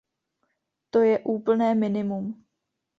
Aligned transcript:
To 0.91 0.99
je 1.07 1.15
úplné 1.35 1.69
minimum. 1.83 2.25